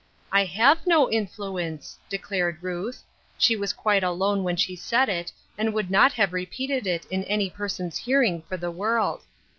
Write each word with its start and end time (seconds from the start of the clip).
"I 0.31 0.45
have 0.45 0.87
no 0.87 1.05
influ 1.05 1.61
ence," 1.63 1.99
declared 2.09 2.63
Ruth; 2.63 3.03
she 3.37 3.55
was 3.55 3.71
quite 3.71 4.01
alone 4.03 4.41
when 4.43 4.55
she 4.55 4.75
said 4.75 5.09
it, 5.09 5.31
and 5.59 5.75
would 5.75 5.91
not 5.91 6.11
have 6.13 6.33
repeated 6.33 6.87
it 6.87 7.05
in 7.11 7.23
any 7.25 7.51
person's 7.51 7.97
hearing 7.99 8.41
for 8.41 8.57
the 8.57 8.71
world. 8.71 9.21